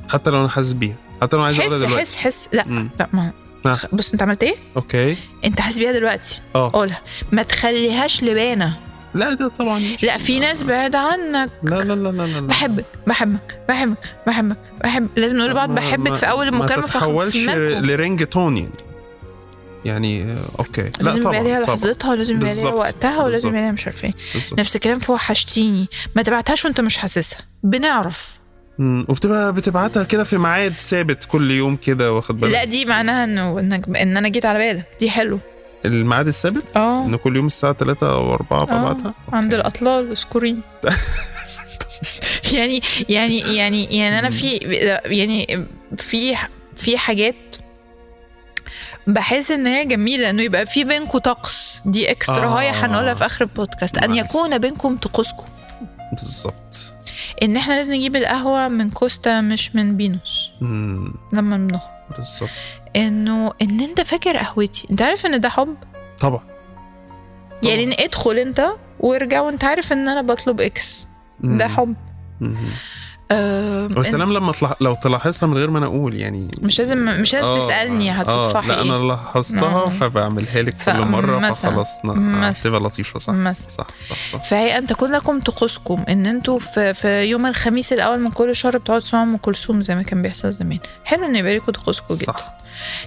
[0.09, 0.97] حتى لو أنا حاسس بيها.
[1.23, 2.49] حتى لو عايز أقولها دلوقتي حس حس.
[2.53, 2.91] لا مم.
[3.01, 3.33] لا ما
[3.67, 3.79] آه.
[3.93, 5.17] بص انت عملت إيه؟ okay.
[5.45, 6.71] انت حاسس بيها دلوقتي؟ آه.
[6.73, 7.03] قولها.
[7.33, 8.79] ما تخليهاش لبانة.
[9.15, 9.83] لا ده طبعا.
[10.03, 11.51] لا في ناس بعيد عنك.
[11.63, 16.31] لا لا لا لا لا بحبك بحبك بحبك بحبك بحب لازم نقول لبعض بحبك في
[16.31, 17.37] أول المكالمة ما تتحولش.
[17.37, 18.71] لرينج تون يعني.
[19.85, 20.83] يعني آه، okay.
[20.83, 21.59] لا لازم طبعا طبعا.
[21.61, 22.69] لحظتها ولازم يبقى ليها.
[22.71, 23.49] وقتها ولازم.
[23.49, 24.15] يبقى مش عارفة إيه.
[24.59, 27.39] نفس الكلام في وحشتيني ما تبعتهاش وأنت مش حاسسها.
[27.63, 28.38] بنعرف.
[28.79, 33.61] وبتبقى بتبعتها كده في ميعاد ثابت كل يوم كده واخد بالك؟ لا دي معناها إنه
[33.61, 35.41] إنك إن أنا جيت على بالك دي حلو.
[35.85, 37.05] الميعاد الثابت؟ آه.
[37.05, 40.61] إن كل يوم الساعة 3 أو 4 ببعتها؟ آه، عند الأطلال اسكورين
[42.55, 44.49] يعني يعني يعني يعني أنا في
[45.07, 46.37] يعني في
[46.77, 47.57] في حاجات
[49.07, 51.81] بحس إن هي جميلة إنه يبقى في بينكم طقس.
[51.87, 52.59] دي extra آه.
[52.59, 53.99] هاي هنقولها في آخر البودكاست.
[53.99, 54.15] أن.
[54.15, 55.45] يكون بينكم طقوسكم
[56.13, 56.68] بالظبط.
[57.43, 60.51] إن إحنا لازم نجيب القهوة من كوستا مش من بينوس.
[60.61, 61.15] مم.
[61.33, 61.91] لما بنخرج.
[62.17, 62.51] بالظبط.
[62.97, 64.87] إنه إن أنت فاكر قهوتي.
[64.91, 65.77] أنت عارف إن ده حب؟
[66.21, 66.41] طبعا.
[67.63, 68.69] يعني ادخل أنت
[69.01, 71.07] وارجع وأنت عارف إن أنا بطلب X
[71.41, 71.59] مم.
[71.59, 71.95] ده حب.
[72.41, 72.57] مم.
[73.31, 74.73] آه والسلام لما تلاح...
[74.81, 78.15] لو تلاحظها من غير ما أنا أقول يعني مش لازم مش لازم آه، تسألني آه،
[78.15, 79.89] هتطفحي لا أنا لاحظتها آه.
[79.89, 81.53] فبعملها لك كل مرة.
[81.53, 82.15] فخلاص ن- آه،
[82.51, 82.63] مثلاً.
[82.65, 83.69] تبقى لطيفة صح مثلا.
[83.69, 88.21] صح صح صح فهي ان تكون لكم طقوسكم إن أنتوا في, في يوم الخميس الأول
[88.21, 91.57] من كل شهر بتقعدوا تسمعوا أم كلثوم زي ما كان بيحصل زمان حلو إن يبقى
[91.57, 92.59] لكم طقوسكم جدا صح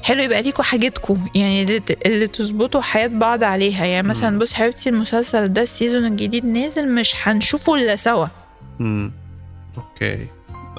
[0.03, 4.39] حلو يبقى ليكوا حاجتكم يعني اللي, اللي تظبطوا حياة بعض عليها يعني مثلا.
[4.39, 8.27] بص حبيبتي المسلسل ده السيزون الجديد نازل مش هنشوفه إلا سوا.
[9.77, 10.27] Okay.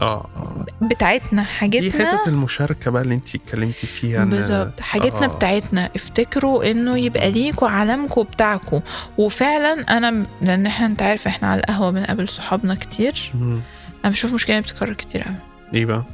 [0.03, 4.81] آه آه بتاعتنا دي حاجتنا حتة المشاركة بقى اللي انت اتكلمتي فيها بالظبط.
[4.81, 5.27] حاجتنا آه.
[5.27, 8.81] بتاعتنا افتكروا إنه يبقى ليكوا علامكم بتاعكم
[9.19, 13.33] وفعلا أنا لأن إحنا أنت عارف إحنا على القهوة بنقابل صحابنا كتير.
[13.35, 13.61] مم.
[14.05, 15.35] أنا بشوف مشكلة بتتكرر كتير قوي
[15.75, 16.05] إيه بقى؟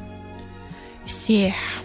[1.06, 1.82] السياح.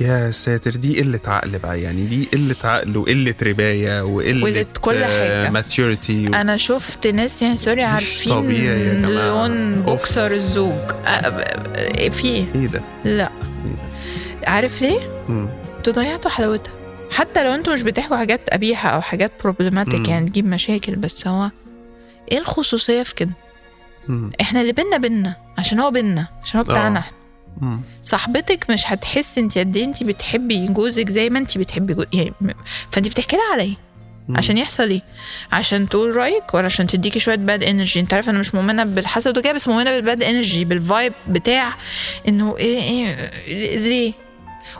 [0.00, 5.04] يا ساتر دي قلة عقل بقى يعني دي قلة عقل وقلة رباية وقلة قلة كل
[5.04, 5.50] حاجة.
[5.50, 9.26] maturity أنا شفت ناس يعني sorry عارفين طبيعي يا جماعة.
[9.48, 9.82] لون.
[9.82, 13.30] بوكسر الزوج أ- في إيه إيه ده؟ لا ده؟
[14.50, 15.24] عارف ليه.
[15.78, 16.72] أنتوا ضيعتوا حلاوتها
[17.10, 20.08] حتى لو أنتوا مش بتحكوا حاجات قبيحة أو حاجات problematic.
[20.08, 21.50] يعني تجيب مشاكل بس هو
[22.32, 23.30] إيه الخصوصية في كده
[24.08, 24.30] مم.
[24.40, 27.02] إحنا اللي بينا بينا عشان هو بينا عشان هو بتاعنا آه.
[27.02, 27.17] إحنا
[27.60, 27.80] مم.
[28.02, 32.32] صاحبتك مش هتحس انت قد إيه انت بتحبي جوزك زي ما انت بتحبي جوزك يعني
[32.90, 33.76] فانت بتحكي لها
[34.28, 34.36] مم.
[34.36, 35.02] عشان يحصل إيه
[35.52, 39.38] عشان تقول رأيك ولا عشان تديكي شوية bad energy انت عارف أنا مش مؤمنة بالحسد
[39.38, 41.74] وكده بس مؤمنة بال bad energy بال vibe بتاع
[42.28, 42.80] انه إيه
[43.46, 44.12] إيه ليه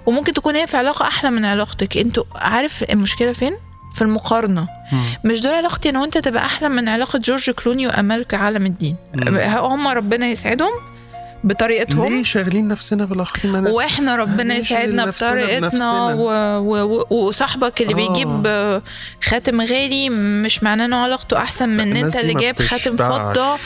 [0.07, 3.57] وممكن تكون هي في علاقة أحلى من علاقتك أنتوا عارف المشكلة فين
[3.95, 5.03] في المقارنة مم.
[5.25, 8.97] مش دول علاقتي أنا وأنت تبقى أحلى من علاقة جورج كلوني وأمل علم الدين.
[9.57, 10.73] هم ربنا يسعدهم
[11.45, 16.15] بطريقتهم ليه شاغلين نفسنا بالآخرين أنا- وإحنا ربنا يسعدنا بطريقتنا.
[16.15, 16.23] و...
[16.59, 17.05] و...
[17.11, 17.97] وصاحبك اللي آه.
[18.09, 18.83] بيجيب
[19.25, 22.97] خاتم غالي مش معناه إنه علاقته أحسن من ان إنت اللي جايب خاتم.
[22.97, 23.57] فضة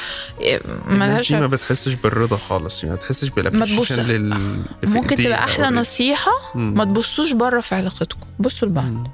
[0.87, 4.37] ملهاش ما بتحسش بالرضا خالص يعني ما تحسش بالابريشيشن تبص- لل
[4.85, 5.71] ممكن تبقى أحلى.
[5.71, 6.75] نصيحة مم.
[6.75, 9.09] ما تبصوش بره في علاقتكم بصوا لبعض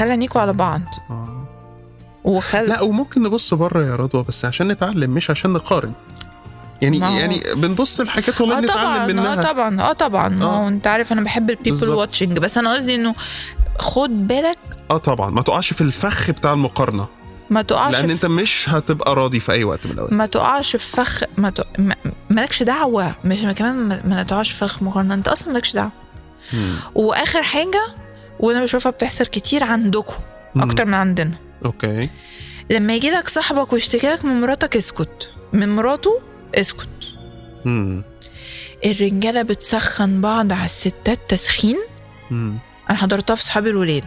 [0.00, 1.36] عينيكوا على بعض آه.
[2.24, 5.92] وخل لا وممكن نبص بره يا رضوى بس عشان نتعلم مش عشان نقارن
[6.82, 9.32] يعني يعني بنبص الحاجات والله آه نتعلم طبعا منها.
[9.32, 10.28] آه طبعا آه طبعا.
[10.28, 10.68] ما هو آه.
[10.68, 13.14] أنت عارف أنا بحب ال people watching بس أنا قصدي إنه
[13.78, 14.58] خد بالك
[14.90, 15.30] آه طبعا.
[15.30, 17.06] ما تقعش في الفخ بتاع المقارنة.
[17.50, 20.12] ما تقعش لأن أنت مش هتبقى راضي في أي وقت من الأوقات.
[20.12, 21.66] ما تقعش في فخ ما ت...
[21.78, 21.94] ما...
[22.30, 23.14] مالكش دعوة.
[23.24, 25.14] مش ما كمان ما, تقعش في فخ مقارنة.
[25.14, 25.90] أنت أصلا مالكش دعوة.
[26.52, 26.74] مم.
[26.94, 27.82] وآخر حاجة
[28.40, 30.14] وأنا بشوفها بتحصل كتير عندكم.
[30.56, 31.34] أكتر من عندنا.
[31.64, 32.08] أوكي.
[32.70, 35.30] لما يجي لك صاحبك ويشتكي لك من مراتك اسكت.
[35.52, 36.20] من مراته
[36.54, 36.88] اسكت
[37.64, 38.02] مم.
[38.84, 41.78] الرجالة بتسخن بعض على الستات تسخين
[42.30, 42.58] مم.
[42.90, 44.04] أنا حضرتها في صحابي الولاد.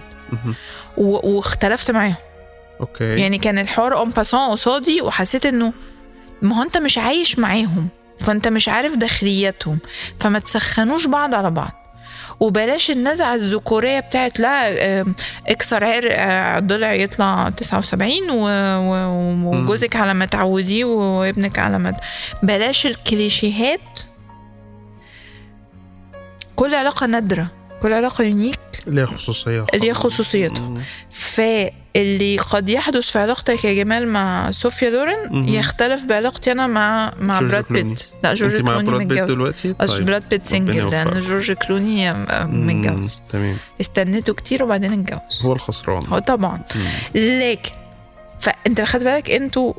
[0.97, 2.15] واختلفت معاهم
[2.79, 5.73] أوكي يعني كان الحوار en passant قصادي وحسيت إنه
[6.41, 7.87] ما هو أنت مش عايش معاهم
[8.19, 9.79] فأنت مش عارف داخلياتهم
[10.19, 11.82] فما تسخنوش بعض على بعض
[12.43, 15.05] وبلاش النزعة الذكورية بتاعت لا
[15.47, 18.45] اكسر عرق آه، ضلع يطلع 79 و-
[18.79, 21.93] و- وجوزك على ما تعوديه وابنك على ما
[22.43, 23.79] بلاش الكليشيهات.
[26.55, 27.47] كل علاقة نادرة
[27.81, 30.73] كل علاقة unique ليها خصوصيه ليها خصوصيتها.
[31.11, 31.41] ف
[31.95, 35.47] اللي قد يحدث في علاقتك يا جمال مع صوفيا لورين مهم.
[35.47, 37.83] يختلف بعلاقتي أنا مع مع براد كلوني.
[37.89, 40.05] بيت لا جورج انت مع كلوني براد بيت دلوقتي طيب.
[40.05, 41.19] براد بيت single لأن.
[41.19, 42.13] جورج كلوني
[42.45, 46.81] متجوز تمام استنيته كتير وبعدين اتجوز هو الخسران هو طبعا مم.
[47.21, 47.71] لكن
[48.39, 49.73] فأنت خد بالك أنتوا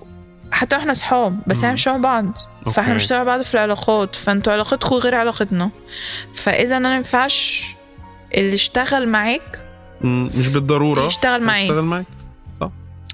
[0.53, 1.73] حتى إحنا صحاب بس إحنا.
[1.73, 2.25] مش شبه بعض
[2.65, 2.93] فاحنا أوكي.
[2.95, 5.71] مش شبه بعض في العلاقات فانتوا علاقتكم غير علاقتنا
[6.35, 7.65] فإذا أنا ما ينفعش
[8.35, 9.64] اللي اشتغل معاك
[10.01, 11.03] مش بالضرورة.
[11.07, 11.63] يشتغل معاك.
[11.63, 12.07] يشتغل معاك.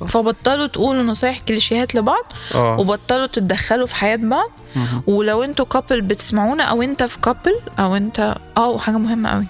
[0.08, 2.80] فبطلوا تقولوا نصايح كليشيهات لبعض آه.
[2.80, 4.50] وبطلوا تتدخلوا في حياة بعض.
[4.76, 5.02] مهم.
[5.06, 9.46] ولو أنتوا couple بتسمعونا أو انت في couple أو انت آه وحاجة مهمة قوي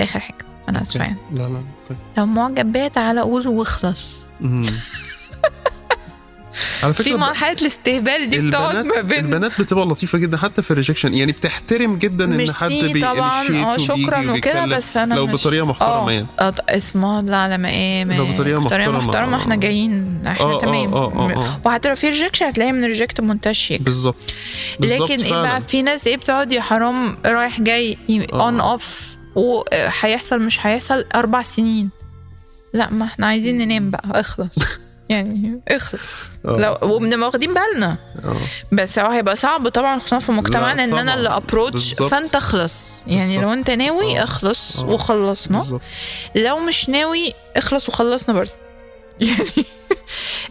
[0.00, 0.44] آخر حاجة.
[0.68, 1.16] أنا آسفة يعني.
[1.32, 1.60] لا لا
[2.18, 4.16] لو معجب بيا تعالى قول واخلص.
[6.82, 10.62] على فكرة في مرحلة الاستهبال دي بتقعد ما البنات بين البنات بتبقى لطيفة جدا حتى
[10.62, 11.14] في ال rejection.
[11.14, 13.48] يعني بتحترم جدا إن حد بي طبعا.
[13.48, 16.26] آه شكرا وكده بس أنا لو بطريقة محترمة يعني.
[16.40, 18.98] آه ط- اسمه لا على مقام لو بطريقة محترمة.
[18.98, 20.94] محترمة إحنا جايين إحنا آه، آه، تمام.
[20.94, 21.60] آه، آه، آه.
[21.64, 24.16] وحتى لو في rejection هتلاقي من reject منتهى الشيك بالظبط
[24.80, 25.30] لكن إيه.
[25.32, 27.98] بقى؟ في ناس إيه بتقعد يا حرام رايح جاي
[28.32, 28.44] آه.
[28.44, 31.90] on off وهيحصل مش هيحصل أربع سنين.
[32.74, 34.58] لا ما إحنا عايزين ننام بقى اخلص.
[35.08, 36.00] يعني اخلص
[36.44, 36.56] آه.
[36.82, 38.36] لو وبنبقى واخدين بالنا آه.
[38.72, 40.98] بس هو هيبقى صعب طبعا خصوصا في مجتمعنا ان.
[40.98, 41.94] أنا اللي approach.
[41.94, 43.42] فأنت اخلص يعني بالظبط.
[43.42, 44.22] لو أنت ناوي آه.
[44.24, 44.84] اخلص آه.
[44.84, 45.80] وخلصنا بالظبط
[46.36, 48.52] لو مش ناوي اخلص وخلصنا برضه
[49.22, 49.64] يعني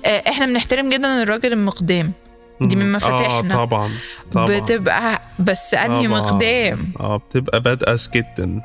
[0.06, 2.14] إحنا بنحترم جدا الراجل المقدام
[2.62, 2.92] دي من.
[2.92, 3.38] مفاتيحنا.
[3.38, 3.92] آه طبعا
[4.32, 6.08] طبعا بتبقى بس أنهي.
[6.08, 8.62] مقدام آه بتبقى badass جدا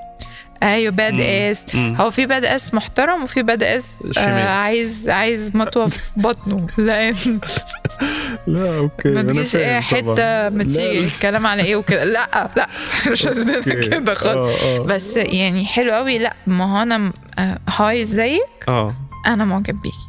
[0.63, 1.67] أيوه badass.
[1.77, 4.19] هو في badass محترم وفي badass.
[4.19, 6.67] آه عايز عايز مطوة في بطنه.
[6.79, 7.13] لا.
[8.47, 9.11] لا أوكي.
[9.11, 9.81] ما تجيش إيه.
[9.81, 11.01] حتة ما تيجي.
[11.01, 12.05] الكلام على إيه وكده.
[12.05, 12.69] لا لا.
[13.13, 13.89] مش قصدنا أوكي.
[13.89, 14.63] كده خالص.
[14.63, 14.83] آه آه.
[14.83, 18.43] بس يعني حلو قوي لا ما هو أنا آه، hi ازيك.
[18.69, 18.95] آه.
[19.27, 20.07] أنا معجب بيكي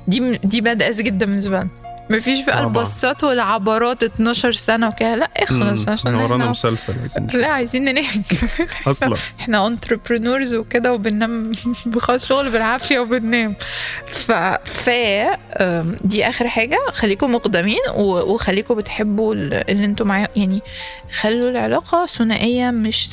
[0.08, 1.70] دي دي badass جدا بالنسبة لنا.
[2.16, 2.64] مفيش بقى.
[2.64, 5.88] البصات والعبارات 12 سنة وكده لا اخلص.
[5.90, 7.28] عشان إحنا ورانا إحنا مسلسل عايزين.
[7.34, 8.06] لا عايزين ننام
[8.88, 11.52] أصلا إحنا entrepreneurs وكده وبننام
[11.86, 13.56] بخلص شغل بالعافية وبننام
[14.06, 14.32] ف
[14.66, 14.90] ف
[16.04, 20.62] دي آخر حاجة خليكم مقدامين وخليكم بتحبوا ال- اللي أنتوا معاه يعني
[21.20, 23.10] خلوا العلاقة ثنائية مش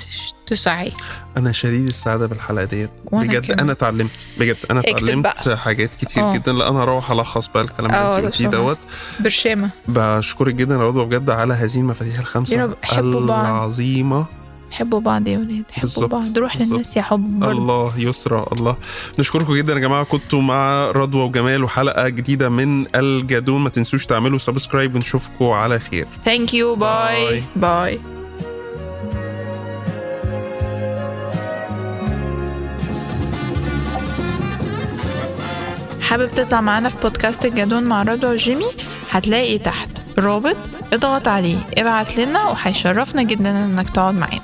[0.48, 0.90] تسعيه
[1.36, 2.90] أنا شديد السعادة بالحلقة ديت.
[3.12, 3.60] بجد كمان.
[3.60, 4.26] أنا اتعلمت.
[4.38, 6.34] بجد أنا اتعلمت حاجات كتير آه.
[6.34, 6.52] جدا.
[6.52, 8.46] لا أنا هروح ألخص بقى الكلام اللي آه، انت قلتيه.
[8.46, 8.78] دوت.
[9.20, 9.70] برشامة.
[9.88, 12.64] بشكرك جدا يا رضوى بجد على هذه المفاتيح الخمسة.
[12.64, 13.46] رب، حبوا بعض.
[13.46, 14.26] العظيمة.
[14.70, 16.38] حبوا بعض يا ولاد حبوا بالظبط، بعض.
[16.38, 16.72] روح بالظبط.
[16.72, 18.76] للناس يا حب برضه الله يسرى الله.
[19.18, 20.04] نشكركم جدا يا جماعة.
[20.04, 26.06] كنتوا مع رضوى وجمال وحلقة جديدة من الجدون ما تنسوش تعملوا سبسكرايب ونشوفكم على خير.
[26.24, 28.00] thank you bye bye
[36.08, 38.66] حابب تطلع معانا في بودكاست الجدون مع رضوى وجيمي؟
[39.10, 39.88] هتلاقي تحت.
[40.18, 40.56] رابط
[40.92, 44.40] اضغط عليه ابعت لنا وهيشرفنا جدا إنك تقعد معانا.